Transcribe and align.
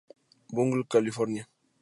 Bungle, 0.51 0.85
California. 0.89 1.45